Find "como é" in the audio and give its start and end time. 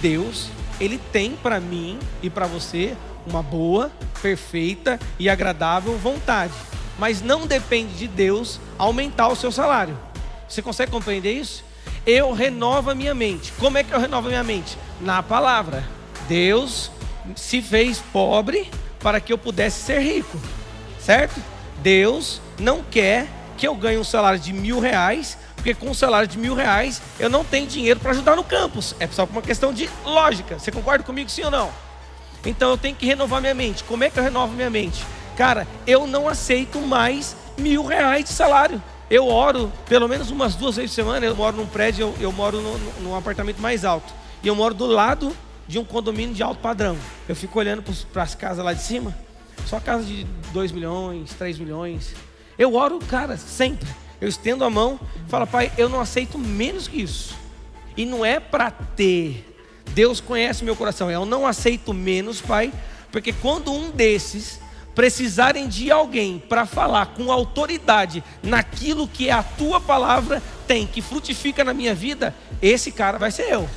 13.58-13.84, 33.84-34.10